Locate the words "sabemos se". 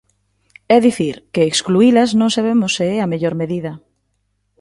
2.35-2.85